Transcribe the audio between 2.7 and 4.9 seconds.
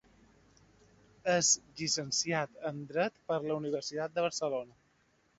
Dret per la Universitat de Barcelona.